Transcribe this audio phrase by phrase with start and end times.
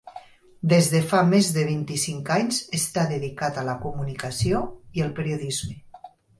[0.71, 4.65] Des de fa més de vint-i-cinc anys està dedicat a la comunicació
[4.99, 5.81] i el periodisme.